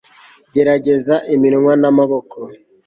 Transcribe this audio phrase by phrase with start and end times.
[0.53, 2.37] Gerageza iminwa namaboko